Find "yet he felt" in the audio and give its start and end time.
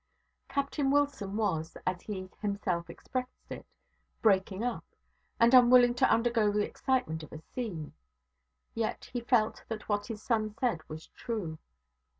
8.73-9.63